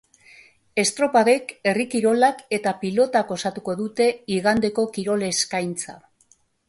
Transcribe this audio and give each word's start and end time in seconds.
Estropadek, 0.83 1.51
herri 1.71 1.85
kirolak 1.91 2.41
eta 2.59 2.73
pilotak 2.85 3.35
osatuko 3.37 3.75
dute 3.83 4.09
igandeko 4.39 4.87
kirol 4.97 5.27
eskaintza. 5.29 5.97